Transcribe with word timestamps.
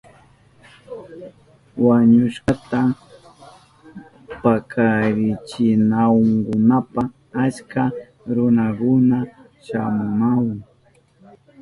Wañushkata 1.85 2.81
pakarichinankunapa 4.43 7.03
achka 7.45 7.83
runakuna 8.35 9.17
shamunahun. 9.65 10.57